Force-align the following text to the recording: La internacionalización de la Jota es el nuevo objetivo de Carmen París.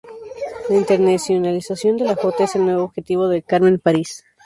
La 0.69 0.77
internacionalización 0.77 1.95
de 1.97 2.05
la 2.05 2.15
Jota 2.15 2.45
es 2.45 2.55
el 2.55 2.65
nuevo 2.65 2.85
objetivo 2.85 3.27
de 3.27 3.43
Carmen 3.43 3.77
París. 3.77 4.25